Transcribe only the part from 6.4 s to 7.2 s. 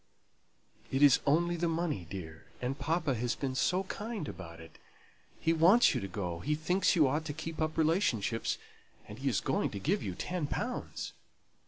thinks you